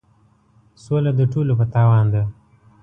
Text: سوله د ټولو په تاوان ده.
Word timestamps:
سوله 0.83 1.11
د 1.15 1.21
ټولو 1.31 1.53
په 1.59 1.65
تاوان 1.73 2.05
ده. 2.13 2.23